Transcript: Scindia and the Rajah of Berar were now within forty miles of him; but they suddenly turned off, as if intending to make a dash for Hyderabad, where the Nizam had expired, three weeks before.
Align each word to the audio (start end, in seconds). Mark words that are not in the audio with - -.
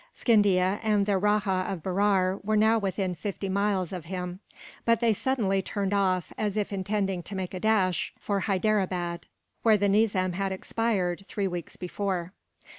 Scindia 0.15 0.79
and 0.81 1.05
the 1.05 1.15
Rajah 1.19 1.67
of 1.69 1.83
Berar 1.83 2.37
were 2.43 2.57
now 2.57 2.79
within 2.79 3.13
forty 3.13 3.49
miles 3.49 3.93
of 3.93 4.05
him; 4.05 4.39
but 4.83 4.99
they 4.99 5.13
suddenly 5.13 5.61
turned 5.61 5.93
off, 5.93 6.33
as 6.39 6.57
if 6.57 6.73
intending 6.73 7.21
to 7.21 7.35
make 7.35 7.53
a 7.53 7.59
dash 7.59 8.11
for 8.17 8.39
Hyderabad, 8.39 9.27
where 9.61 9.77
the 9.77 9.87
Nizam 9.89 10.33
had 10.33 10.51
expired, 10.51 11.23
three 11.27 11.47
weeks 11.47 11.75
before. 11.77 12.33